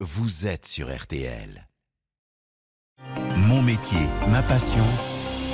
vous 0.00 0.46
êtes 0.46 0.66
sur 0.66 0.94
RTL. 0.94 1.66
Mon 3.48 3.62
métier, 3.62 3.98
ma 4.28 4.42
passion. 4.42 4.84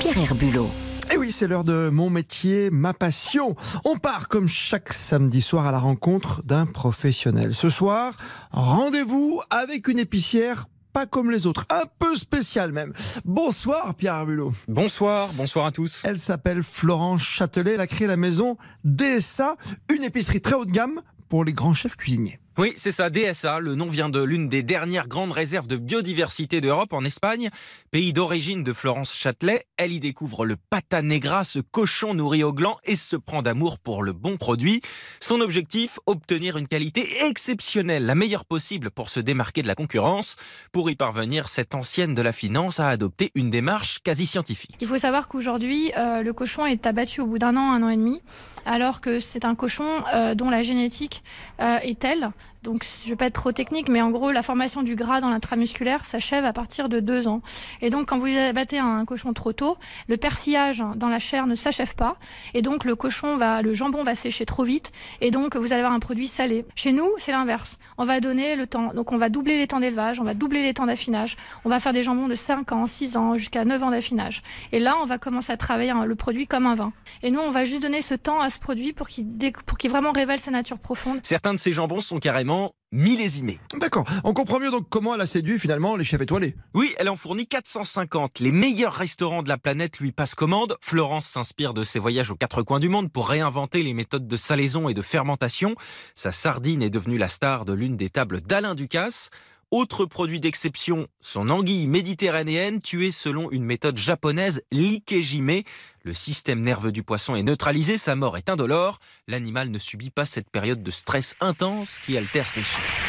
Pierre 0.01 0.19
Herbulot. 0.19 0.69
Et 1.13 1.17
oui, 1.17 1.31
c'est 1.31 1.47
l'heure 1.47 1.63
de 1.63 1.91
mon 1.91 2.11
métier, 2.11 2.69
ma 2.71 2.93
passion. 2.93 3.55
On 3.85 3.97
part 3.97 4.27
comme 4.27 4.49
chaque 4.49 4.93
samedi 4.93 5.43
soir 5.43 5.67
à 5.67 5.71
la 5.71 5.79
rencontre 5.79 6.43
d'un 6.43 6.67
professionnel. 6.67 7.55
Ce 7.55 7.71
soir, 7.71 8.17
rendez-vous 8.51 9.41
avec 9.51 9.87
une 9.87 10.01
épicière 10.01 10.67
pas 10.93 11.07
comme 11.07 11.31
les 11.31 11.47
autres, 11.47 11.65
un 11.71 11.85
peu 11.99 12.17
spéciale 12.17 12.71
même. 12.73 12.93
Bonsoir 13.25 13.95
Pierre 13.95 14.15
Herbulot. 14.17 14.53
Bonsoir, 14.69 15.31
bonsoir 15.35 15.67
à 15.67 15.73
tous. 15.73 16.03
Elle 16.05 16.19
s'appelle 16.19 16.63
Florence 16.63 17.23
Châtelet, 17.23 17.75
elle 17.75 17.81
a 17.81 17.87
créé 17.87 18.07
la 18.07 18.19
maison 18.19 18.59
DSA, 18.85 19.57
une 19.95 20.03
épicerie 20.03 20.43
très 20.43 20.55
haut 20.55 20.67
de 20.67 20.71
gamme 20.71 21.01
pour 21.31 21.45
les 21.45 21.55
grands 21.55 21.73
chefs 21.73 21.97
cuisiniers. 21.97 22.42
Oui, 22.59 22.75
c'est 22.77 22.93
ça, 22.93 23.09
DSA. 23.09 23.61
Le 23.61 23.75
nom 23.77 23.87
vient 23.87 24.11
de 24.11 24.23
l'une 24.23 24.51
des 24.51 24.63
dernières 24.63 25.09
grandes 25.09 25.33
réserves 25.33 25.67
de 25.67 25.79
biodiversité 25.79 26.61
d'Europe 26.61 26.93
en 26.93 27.03
Espagne, 27.03 27.49
pays 27.91 28.13
d'origine 28.13 28.63
de 28.63 28.75
Florence 28.75 29.15
Châtelet. 29.15 29.65
Elle 29.79 29.91
y 29.91 30.01
découvre 30.01 30.45
le 30.45 30.57
pata 30.57 31.01
negra, 31.01 31.45
ce 31.45 31.61
cochon 31.61 32.13
nourri 32.13 32.45
au 32.45 32.53
gland, 32.53 32.77
et 32.85 32.95
se 32.95 33.17
prend 33.17 33.41
d'amour 33.41 33.79
pour 33.79 34.03
le 34.03 34.13
bon 34.13 34.37
produit. 34.37 34.83
Son 35.19 35.41
objectif, 35.41 35.99
obtenir 36.05 36.59
une 36.59 36.69
qualité 36.69 37.25
exceptionnelle, 37.25 38.05
la 38.05 38.15
meilleure 38.15 38.45
possible 38.45 38.91
pour 38.91 39.09
se 39.09 39.21
démarquer 39.21 39.63
de 39.63 39.67
la 39.67 39.75
concurrence. 39.75 40.37
Pour 40.73 40.91
y 40.91 40.95
parvenir, 40.95 41.49
cette 41.49 41.75
ancienne 41.75 42.15
de 42.15 42.21
la 42.21 42.35
finance 42.35 42.81
a 42.81 42.89
adopté 42.89 43.33
une 43.35 43.49
démarche 43.49 44.01
quasi 44.05 44.27
scientifique. 44.27 44.77
Il 44.83 44.89
faut 44.89 44.99
savoir 44.99 45.27
qu'aujourd'hui, 45.27 45.91
euh, 45.97 46.23
le 46.23 46.33
cochon 46.35 46.67
est 46.67 46.87
abattu 46.87 47.23
au 47.23 47.27
bout 47.27 47.39
d'un 47.39 47.57
an, 47.57 47.73
un 47.73 47.83
an 47.83 47.89
et 47.89 47.97
demi, 47.97 48.21
alors 48.67 49.01
que 49.01 49.21
c'est 49.21 49.47
un 49.47 49.55
cochon 49.55 49.89
euh, 50.15 50.35
dont 50.35 50.51
la 50.51 50.63
génétique 50.63 51.23
euh, 51.59 51.79
est 51.79 51.99
telle 51.99 52.31
donc, 52.63 52.87
je 53.05 53.11
vais 53.11 53.17
pas 53.17 53.27
être 53.27 53.35
trop 53.35 53.51
technique, 53.51 53.89
mais 53.89 54.01
en 54.01 54.11
gros, 54.11 54.31
la 54.31 54.43
formation 54.43 54.83
du 54.83 54.95
gras 54.95 55.21
dans 55.21 55.31
l'intramusculaire 55.31 56.05
s'achève 56.05 56.45
à 56.45 56.53
partir 56.53 56.89
de 56.89 57.01
deux 57.01 57.27
ans. 57.27 57.43
Et 57.81 57.91
donc, 57.91 58.09
quand 58.09 58.19
vous 58.19 58.27
abattez 58.27 58.79
un 58.79 59.05
cochon 59.05 59.33
trop 59.33 59.53
tôt, 59.53 59.79
le 60.09 60.17
persillage 60.17 60.83
dans 60.95 61.09
la 61.09 61.19
chair 61.19 61.49
ne 61.49 61.57
s'achève 61.57 61.97
pas. 61.97 62.17
Et 62.55 62.63
donc, 62.63 62.85
le 62.85 62.95
cochon 62.95 63.37
va, 63.37 63.63
le 63.63 63.75
jambon 63.75 64.05
va 64.05 64.15
sécher 64.15 64.47
trop 64.47 64.63
vite. 64.63 64.93
Et 65.21 65.33
donc, 65.33 65.57
vous 65.57 65.73
allez 65.73 65.83
avoir 65.83 65.93
un 65.93 65.99
produit 65.99 66.29
salé. 66.29 66.65
Chez 66.77 66.93
nous, 66.93 67.09
c'est 67.19 67.33
l'inverse. 67.33 67.79
On 67.99 68.05
va 68.05 68.21
donner 68.21 68.55
le 68.55 68.69
temps. 68.69 68.95
Donc, 68.95 69.11
on 69.11 69.17
va 69.17 69.29
doubler 69.29 69.59
les 69.59 69.67
temps 69.67 69.81
d'élevage, 69.81 70.21
on 70.21 70.25
va 70.25 70.35
doubler 70.35 70.63
les 70.63 70.73
temps 70.73 70.87
d'affinage. 70.87 71.37
On 71.65 71.69
va 71.69 71.81
faire 71.81 71.93
des 71.93 72.05
jambons 72.05 72.29
de 72.29 72.37
5 72.37 72.71
ans, 72.71 72.87
6 72.87 73.17
ans, 73.17 73.37
jusqu'à 73.37 73.65
9 73.65 73.83
ans 73.83 73.91
d'affinage. 73.91 74.43
Et 74.71 74.79
là, 74.79 74.95
on 75.03 75.05
va 75.05 75.19
commencer 75.19 75.53
à 75.53 75.57
travailler 75.57 75.93
le 76.07 76.15
produit 76.15 76.47
comme 76.47 76.67
un 76.67 76.77
vin. 76.77 76.93
Et 77.25 77.33
nous, 77.33 77.41
on 77.41 77.51
va 77.51 77.65
juste 77.65 77.83
donner 77.83 78.03
ce 78.03 78.15
temps 78.15 78.41
à 78.41 78.51
ce 78.51 78.61
produit 78.61 78.93
pour 78.93 79.09
qu'il, 79.09 79.27
pour 79.67 79.79
qu'il 79.79 79.91
vraiment 79.91 80.13
révèle 80.13 80.39
sa 80.39 80.53
nature 80.53 80.79
profonde. 80.79 81.19
Certains 81.25 81.55
de 81.55 81.59
ces 81.59 81.73
jambons 81.73 82.01
sont 82.01 82.21
carrément 82.33 82.75
millésimé. 82.93 83.61
D'accord. 83.75 84.07
On 84.25 84.33
comprend 84.33 84.59
mieux 84.59 84.71
donc 84.71 84.89
comment 84.89 85.15
elle 85.15 85.21
a 85.21 85.27
séduit 85.27 85.59
finalement 85.59 85.97
les 85.97 86.05
chefs 86.05 86.23
étoilés. 86.23 86.57
Oui, 86.73 86.95
elle 86.99 87.11
en 87.11 87.17
fournit 87.17 87.47
450. 87.47 88.41
Les 88.41 88.53
meilleurs 88.53 88.95
restaurants 88.95 89.43
de 89.43 89.51
la 89.51 89.59
planète 89.59 89.99
lui 89.99 90.13
passent 90.13 90.35
commande. 90.35 90.77
Florence 90.81 91.27
s'inspire 91.27 91.75
de 91.75 91.85
ses 91.85 91.99
voyages 91.99 92.31
aux 92.31 92.37
quatre 92.37 92.63
coins 92.63 92.81
du 92.81 92.89
monde 92.89 93.13
pour 93.13 93.29
réinventer 93.29 93.83
les 93.83 93.93
méthodes 93.93 94.27
de 94.27 94.37
salaison 94.37 94.89
et 94.89 94.95
de 94.95 95.03
fermentation. 95.03 95.75
Sa 96.15 96.33
sardine 96.33 96.83
est 96.83 96.89
devenue 96.89 97.19
la 97.19 97.29
star 97.29 97.67
de 97.67 97.75
l'une 97.75 97.99
des 97.99 98.09
tables 98.09 98.41
d'Alain 98.41 98.75
Ducasse. 98.75 99.29
Autre 99.73 100.05
produit 100.05 100.39
d'exception, 100.39 101.09
son 101.23 101.49
anguille 101.49 101.87
méditerranéenne 101.87 102.83
tuée 102.83 103.11
selon 103.11 103.51
une 103.51 103.65
méthode 103.65 103.97
japonaise, 103.97 104.63
l'ikejime. 104.71 105.63
Le 106.03 106.13
système 106.13 106.61
nerveux 106.61 106.93
du 106.93 107.03
poisson 107.03 107.37
est 107.37 107.43
neutralisé, 107.43 107.97
sa 107.97 108.15
mort 108.15 108.37
est 108.37 108.51
indolore. 108.51 108.99
L'animal 109.29 109.71
ne 109.71 109.79
subit 109.79 110.11
pas 110.11 110.27
cette 110.27 110.51
période 110.51 110.83
de 110.83 110.91
stress 110.91 111.37
intense 111.41 111.99
qui 112.05 112.19
altère 112.19 112.51
ses 112.51 112.61
chiffres. 112.61 113.02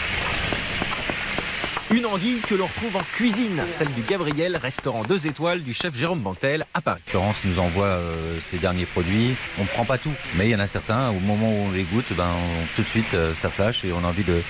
Une 1.94 2.08
anguille 2.08 2.39
que 2.39 2.55
l'on 2.55 2.66
retrouve 2.66 2.95
en 2.95 3.03
cuisine, 3.03 3.61
celle 3.67 3.94
du 3.94 4.02
Gabriel, 4.02 4.58
restaurant 4.58 5.03
2 5.03 5.27
étoiles 5.27 5.61
du 5.61 5.75
chef 5.75 5.95
Jérôme 5.95 6.22
Bantel 6.22 6.66
à 6.73 6.81
Paris. 6.81 7.02
Florence 7.05 7.36
nous 7.44 7.59
envoie 7.59 7.86
euh, 7.86 8.39
ses 8.41 8.58
derniers 8.58 8.88
produits. 8.88 9.36
On 9.59 9.61
ne 9.61 9.67
prend 9.67 9.86
pas 9.86 9.99
tout, 9.99 10.09
mais 10.33 10.48
il 10.48 10.52
y 10.54 10.55
en 10.55 10.59
a 10.59 10.65
certains, 10.65 11.09
au 11.11 11.20
moment 11.20 11.48
où 11.48 11.67
on 11.67 11.71
les 11.71 11.83
goûte, 11.83 12.11
ben, 12.17 12.31
tout 12.76 12.81
de 12.81 12.87
suite 12.87 13.14
euh, 13.14 13.36
ça 13.36 13.52
flash 13.52 13.86
et 13.86 13.92
on 13.93 14.04
a 14.04 14.08
envie 14.08 14.23
de, 14.23 14.42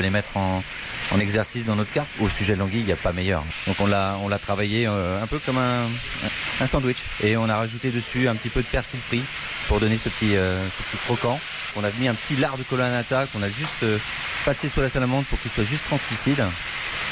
les 0.00 0.10
mettre 0.10 0.36
en, 0.36 0.60
exercice 1.20 1.64
dans 1.64 1.76
notre 1.76 1.92
carte. 1.92 2.08
Au 2.20 2.28
sujet 2.28 2.54
de 2.54 2.58
l'anguille, 2.58 2.80
il 2.80 2.86
n'y 2.86 2.92
a 2.92 2.96
pas 2.96 3.12
meilleur. 3.12 3.44
Donc 3.68 3.76
on 3.78 3.86
l'a, 3.86 4.18
travaillé 4.42 4.88
euh, 4.88 5.22
un 5.22 5.26
peu 5.28 5.38
comme 5.38 5.58
un, 5.58 5.84
un, 6.60 6.66
sandwich. 6.66 6.98
Et 7.22 7.36
on 7.36 7.48
a 7.48 7.58
rajouté 7.58 7.90
dessus 7.90 8.26
un 8.26 8.34
petit 8.34 8.48
peu 8.48 8.60
de 8.60 8.66
persil 8.66 8.98
frit 8.98 9.22
pour 9.68 9.78
donner 9.78 9.98
ce 9.98 10.08
petit, 10.08 10.34
euh, 10.34 10.60
ce 10.66 10.82
petit 10.82 11.04
croquant. 11.04 11.38
On 11.76 11.84
a 11.84 11.90
mis 12.00 12.08
un 12.08 12.14
petit 12.14 12.34
lard 12.40 12.58
de 12.58 12.64
colonata 12.64 13.26
qu'on 13.26 13.42
a 13.42 13.48
juste 13.48 13.84
euh, 14.42 14.46
passé 14.46 14.68
sur 14.68 14.82
la 14.82 14.88
salamandre 14.88 15.24
pour 15.24 15.40
qu'il 15.40 15.50
soit 15.50 15.64
juste 15.64 15.84
translucide. 15.84 16.42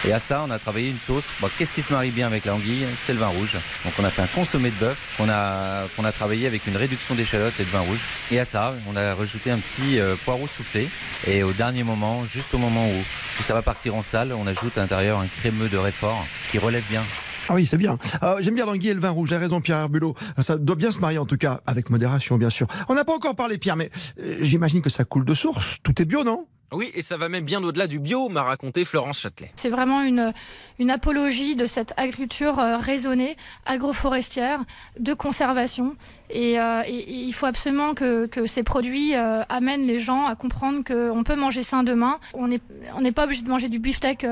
Et 0.06 0.12
à 0.12 0.18
ça, 0.18 0.44
on 0.46 0.50
a 0.50 0.58
travaillé 0.58 0.88
une 0.88 0.98
sauce. 0.98 1.24
Qu'est-ce 1.58 1.74
qui 1.74 1.82
se 1.82 1.92
marie 1.92 2.10
bien 2.10 2.26
avec 2.26 2.46
l'anguille 2.46 2.86
C'est 3.04 3.12
le 3.12 3.18
vin 3.18 3.28
rouge. 3.28 3.56
Donc 3.84 3.92
on 3.98 4.04
a 4.04 4.10
fait 4.10 4.22
un 4.22 4.26
consommé 4.26 4.70
de 4.70 4.76
bœuf 4.76 4.98
qu'on 5.18 5.28
a, 5.28 5.84
qu'on 5.94 6.04
a 6.04 6.12
travaillé 6.12 6.46
avec 6.46 6.66
une 6.66 6.76
réduction 6.76 7.14
d'échalotes 7.14 7.52
et 7.60 7.64
de 7.64 7.68
vin 7.68 7.80
rouge. 7.80 8.00
Et 8.30 8.40
à 8.40 8.46
ça, 8.46 8.74
on 8.88 8.96
a 8.96 9.14
rajouté 9.14 9.50
un 9.50 9.58
petit 9.58 9.98
poireau 10.24 10.46
soufflé. 10.46 10.88
Et 11.26 11.42
au 11.42 11.52
dernier 11.52 11.82
moment, 11.82 12.24
juste 12.24 12.54
au 12.54 12.58
moment 12.58 12.86
où 12.88 13.42
ça 13.42 13.52
va 13.52 13.60
partir 13.60 13.94
en 13.94 14.00
salle, 14.00 14.32
on 14.32 14.46
ajoute 14.46 14.78
à 14.78 14.80
l'intérieur 14.80 15.18
un 15.18 15.26
crémeux 15.26 15.68
de 15.68 15.76
réfort 15.76 16.24
qui 16.50 16.58
relève 16.58 16.84
bien. 16.88 17.02
Ah 17.50 17.54
oui, 17.54 17.66
c'est 17.66 17.78
bien. 17.78 17.98
Euh, 18.22 18.36
j'aime 18.38 18.54
bien 18.54 18.64
l'anguille 18.64 18.90
et 18.90 18.94
le 18.94 19.00
vin 19.00 19.10
rouge. 19.10 19.28
J'ai 19.28 19.36
raison, 19.36 19.60
Pierre 19.60 19.78
Herbulot. 19.78 20.14
Ça 20.38 20.56
doit 20.56 20.76
bien 20.76 20.92
se 20.92 21.00
marier, 21.00 21.18
en 21.18 21.26
tout 21.26 21.36
cas, 21.36 21.60
avec 21.66 21.90
modération, 21.90 22.36
bien 22.36 22.48
sûr. 22.48 22.68
On 22.88 22.94
n'a 22.94 23.04
pas 23.04 23.12
encore 23.12 23.34
parlé, 23.34 23.58
Pierre, 23.58 23.74
mais 23.74 23.90
euh, 24.20 24.36
j'imagine 24.40 24.82
que 24.82 24.88
ça 24.88 25.02
coule 25.02 25.24
de 25.24 25.34
source. 25.34 25.78
Tout 25.82 26.00
est 26.00 26.04
bio, 26.04 26.22
non? 26.22 26.46
Oui, 26.72 26.90
et 26.94 27.02
ça 27.02 27.16
va 27.16 27.28
même 27.28 27.44
bien 27.44 27.62
au-delà 27.62 27.86
du 27.86 27.98
bio, 27.98 28.28
m'a 28.28 28.42
raconté 28.42 28.84
Florence 28.84 29.20
Châtelet. 29.20 29.50
C'est 29.56 29.70
vraiment 29.70 30.02
une, 30.02 30.32
une 30.78 30.90
apologie 30.90 31.56
de 31.56 31.66
cette 31.66 31.92
agriculture 31.96 32.60
euh, 32.60 32.76
raisonnée, 32.76 33.36
agroforestière, 33.66 34.60
de 34.98 35.12
conservation. 35.14 35.96
Et, 36.30 36.60
euh, 36.60 36.82
il 36.86 37.32
faut 37.32 37.46
absolument 37.46 37.94
que, 37.94 38.26
que 38.26 38.46
ces 38.46 38.62
produits 38.62 39.16
euh, 39.16 39.42
amènent 39.48 39.86
les 39.86 39.98
gens 39.98 40.26
à 40.26 40.36
comprendre 40.36 40.84
qu'on 40.84 41.24
peut 41.24 41.34
manger 41.34 41.64
sain 41.64 41.82
demain. 41.82 42.18
On 42.34 42.48
n'est 42.48 42.60
on 42.94 43.00
n'est 43.00 43.12
pas 43.12 43.24
obligé 43.24 43.42
de 43.42 43.48
manger 43.48 43.68
du 43.68 43.78
beefsteak 43.78 44.24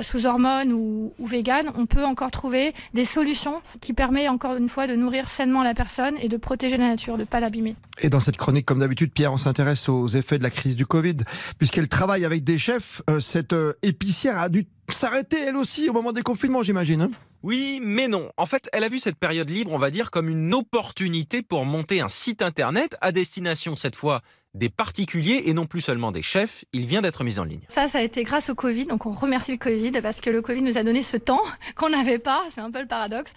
sous 0.00 0.26
hormones 0.26 0.72
ou, 0.72 1.12
ou 1.18 1.26
vegan. 1.26 1.70
On 1.76 1.86
peut 1.86 2.04
encore 2.04 2.30
trouver 2.30 2.74
des 2.92 3.04
solutions 3.04 3.62
qui 3.80 3.92
permettent 3.92 4.30
encore 4.30 4.56
une 4.56 4.68
fois 4.68 4.86
de 4.86 4.96
nourrir 4.96 5.30
sainement 5.30 5.62
la 5.62 5.74
personne 5.74 6.14
et 6.20 6.28
de 6.28 6.36
protéger 6.36 6.76
la 6.76 6.88
nature, 6.88 7.14
de 7.14 7.20
ne 7.20 7.26
pas 7.26 7.40
l'abîmer. 7.40 7.76
Et 8.00 8.10
dans 8.10 8.20
cette 8.20 8.36
chronique, 8.36 8.66
comme 8.66 8.80
d'habitude, 8.80 9.10
Pierre, 9.12 9.32
on 9.32 9.38
s'intéresse 9.38 9.88
aux 9.88 10.08
effets 10.08 10.38
de 10.38 10.42
la 10.42 10.50
crise 10.50 10.76
du 10.76 10.86
Covid 10.86 11.16
puisqu'elle 11.58 11.88
travaille 11.88 12.24
avec 12.24 12.44
des 12.44 12.58
chefs. 12.58 13.02
Euh, 13.10 13.20
cette 13.20 13.52
euh, 13.52 13.74
épicière 13.82 14.38
a 14.38 14.48
dû 14.48 14.66
s'arrêter 14.90 15.36
elle 15.40 15.56
aussi 15.56 15.88
au 15.88 15.92
moment 15.92 16.12
des 16.12 16.22
confinements, 16.22 16.62
j'imagine. 16.62 17.02
Hein 17.02 17.10
oui, 17.42 17.80
mais 17.82 18.08
non. 18.08 18.30
En 18.36 18.46
fait, 18.46 18.68
elle 18.72 18.82
a 18.82 18.88
vu 18.88 18.98
cette 18.98 19.18
période 19.18 19.48
libre, 19.48 19.72
on 19.72 19.78
va 19.78 19.90
dire, 19.90 20.10
comme 20.10 20.28
une 20.28 20.52
opportunité 20.52 21.42
pour 21.42 21.64
monter 21.64 22.00
un 22.00 22.08
site 22.08 22.42
internet 22.42 22.96
à 23.00 23.12
destination 23.12 23.76
cette 23.76 23.94
fois 23.94 24.22
des 24.56 24.68
particuliers 24.68 25.42
et 25.46 25.54
non 25.54 25.66
plus 25.66 25.80
seulement 25.80 26.12
des 26.12 26.22
chefs. 26.22 26.64
Il 26.72 26.86
vient 26.86 27.02
d'être 27.02 27.24
mis 27.24 27.38
en 27.38 27.44
ligne. 27.44 27.60
Ça, 27.68 27.88
ça 27.88 27.98
a 27.98 28.02
été 28.02 28.22
grâce 28.22 28.50
au 28.50 28.54
Covid. 28.54 28.86
Donc 28.86 29.06
on 29.06 29.12
remercie 29.12 29.52
le 29.52 29.58
Covid 29.58 29.92
parce 30.02 30.20
que 30.20 30.30
le 30.30 30.42
Covid 30.42 30.62
nous 30.62 30.78
a 30.78 30.82
donné 30.82 31.02
ce 31.02 31.16
temps 31.16 31.42
qu'on 31.76 31.90
n'avait 31.90 32.18
pas, 32.18 32.42
c'est 32.50 32.60
un 32.60 32.70
peu 32.70 32.80
le 32.80 32.86
paradoxe, 32.86 33.32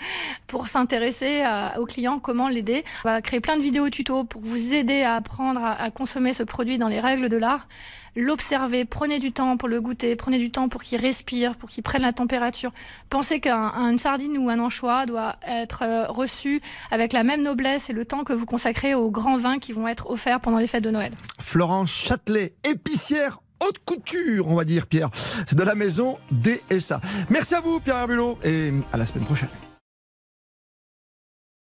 pour 0.47 0.68
s'intéresser 0.68 1.44
aux 1.78 1.85
clients, 1.85 2.19
comment 2.19 2.47
l'aider. 2.47 2.84
On 3.03 3.09
va 3.09 3.22
créer 3.22 3.40
plein 3.40 3.58
de 3.58 3.62
vidéos 3.62 3.90
tutos 3.90 4.24
pour 4.24 4.41
vous 4.41 4.74
aider 4.74 5.02
à 5.02 5.16
apprendre 5.16 5.62
à, 5.63 5.91
consommer 5.91 6.34
ce 6.34 6.44
produit 6.44 6.78
dans 6.78 6.88
les 6.88 7.00
règles 7.00 7.29
de 7.29 7.38
l'art. 7.38 7.68
L'observer, 8.19 8.84
prenez 8.84 9.19
du 9.19 9.31
temps 9.31 9.56
pour 9.56 9.69
le 9.69 9.80
goûter, 9.80 10.18
prenez 10.18 10.40
du 10.40 10.52
temps 10.52 10.68
pour 10.68 10.84
qu'il 10.84 11.00
respire, 11.00 11.56
pour 11.56 11.69
qu'il 11.69 11.84
prenne 11.84 12.02
la 12.02 12.12
température. 12.12 12.72
Pensez 13.09 13.40
qu'une 13.40 13.97
sardine 13.97 14.38
ou 14.38 14.50
un 14.50 14.59
anchois 14.59 15.06
doit 15.06 15.38
être 15.47 15.84
euh, 15.84 16.06
reçu 16.07 16.62
avec 16.91 17.13
la 17.13 17.24
même 17.24 17.44
noblesse 17.44 17.90
et 17.90 17.94
le 17.94 18.03
temps 18.03 18.25
que 18.25 18.34
vous 18.34 18.46
consacrez 18.46 18.94
aux 18.94 19.09
grands 19.09 19.38
vins 19.38 19.58
qui 19.58 19.72
vont 19.72 19.88
être 19.88 20.09
offerts 20.09 20.41
pendant 20.41 20.58
les 20.58 20.68
fêtes 20.68 20.84
de 20.84 20.91
Noël. 20.91 21.13
Florence 21.40 21.91
Châtelet, 21.91 22.56
épicière 22.66 23.40
haute 23.62 23.79
couture, 23.85 24.50
on 24.50 24.56
va 24.56 24.66
dire, 24.66 24.85
Pierre, 24.85 25.12
de 25.53 25.63
la 25.63 25.75
maison 25.75 26.17
DSA. 26.32 26.99
Merci 27.29 27.55
à 27.55 27.61
vous, 27.61 27.79
Pierre 27.79 27.97
Herbulot, 27.97 28.38
et 28.44 28.73
à 28.91 28.97
la 28.97 29.05
semaine 29.05 29.23
prochaine. 29.26 29.49